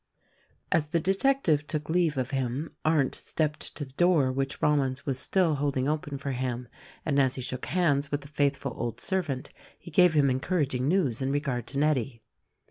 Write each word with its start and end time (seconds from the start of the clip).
As 0.71 0.87
the 0.87 0.99
detective 0.99 1.67
took 1.67 1.87
leave 1.87 2.17
of 2.17 2.31
him 2.31 2.71
Arndt 2.83 3.13
stepped 3.13 3.75
to 3.75 3.85
the 3.85 3.93
door 3.93 4.31
which 4.31 4.59
Rollins 4.59 5.05
was 5.05 5.19
still 5.19 5.53
holding 5.53 5.87
open 5.87 6.17
for 6.17 6.31
him, 6.31 6.67
and 7.05 7.19
as 7.19 7.35
he 7.35 7.41
shook 7.43 7.67
hands 7.67 8.09
with 8.09 8.21
the 8.21 8.27
faithful 8.27 8.73
old 8.75 8.99
servant 8.99 9.51
he 9.77 9.91
gave 9.91 10.13
him 10.15 10.31
encouraging 10.31 10.87
news 10.87 11.21
in 11.21 11.31
regard 11.31 11.67
to 11.67 11.77
Nettie. 11.77 12.23